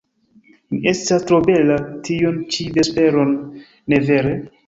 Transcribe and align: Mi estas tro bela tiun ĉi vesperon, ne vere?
Mi 0.73 0.79
estas 0.91 1.25
tro 1.31 1.39
bela 1.49 1.75
tiun 2.09 2.41
ĉi 2.55 2.67
vesperon, 2.79 3.35
ne 3.93 4.03
vere? 4.11 4.35